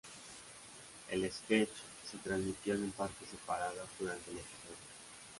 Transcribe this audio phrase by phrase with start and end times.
[1.11, 1.75] El sketch
[2.09, 4.77] se transmitió en partes separadas durante el episodio.